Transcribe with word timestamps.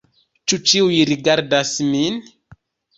Ĉu 0.51 0.59
ĉiuj 0.71 0.97
rigardas 1.11 1.77
min? 1.95 2.23